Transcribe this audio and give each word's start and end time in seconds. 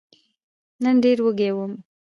نن 0.83 0.95
ډېر 1.03 1.17
وږی 1.25 1.51
وم! 1.53 1.73